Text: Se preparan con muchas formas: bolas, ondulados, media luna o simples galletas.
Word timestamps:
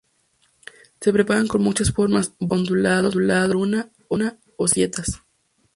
Se 0.99 1.13
preparan 1.13 1.45
con 1.47 1.61
muchas 1.61 1.91
formas: 1.91 2.33
bolas, 2.39 2.59
ondulados, 2.61 3.15
media 3.15 3.45
luna 3.45 3.89
o 4.09 4.15
simples 4.17 4.43
galletas. 4.57 5.21